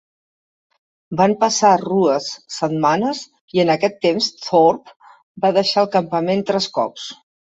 Van 1.19 1.33
passar 1.43 1.73
rues 1.81 2.29
setmanes 2.55 3.21
i 3.57 3.61
en 3.65 3.71
aquest 3.73 4.01
temps 4.07 4.31
Thorpe 4.47 4.97
va 5.47 5.55
deixar 5.59 5.83
el 5.87 5.91
campament 5.97 6.45
tres 6.53 6.69
cops. 6.79 7.07